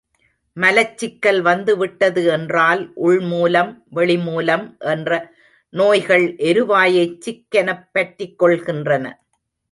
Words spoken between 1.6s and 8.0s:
விட்டது என்றால் உள் மூலம், வெளி மூலம் என்ற நோய்கள் எருவாயைச் சிக்கெனப்